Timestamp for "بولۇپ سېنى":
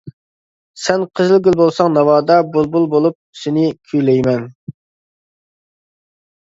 2.95-3.67